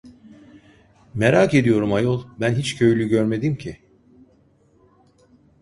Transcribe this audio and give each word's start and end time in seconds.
Merak 1.13 1.53
ediyorum 1.53 1.93
ayol, 1.93 2.23
ben 2.39 2.55
hiç 2.55 2.77
köylü 2.77 3.07
görmedim 3.07 3.55
ki! 3.55 3.79